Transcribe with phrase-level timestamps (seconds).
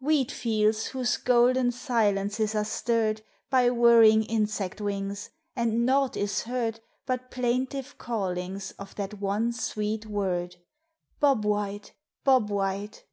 [0.00, 6.80] Wheat fields whose golden silences are stirred By whirring insect wings, and naught is heard
[7.06, 10.56] But plaintive callings of that one sweet word,
[11.20, 11.94] "Bob White!
[12.24, 13.04] Bob White!"